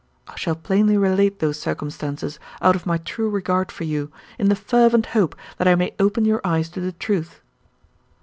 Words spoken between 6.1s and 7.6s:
your eyes to the truth.